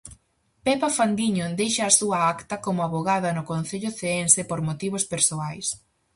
Pepa 0.65 0.89
Fandiño 0.97 1.47
deixa 1.59 1.83
a 1.87 1.95
súa 1.99 2.19
acta 2.33 2.55
como 2.65 2.81
avogada 2.87 3.29
no 3.37 3.47
concello 3.51 3.91
ceense 4.01 4.41
por 4.49 4.59
motivos 4.67 5.03
persoais. 5.13 5.67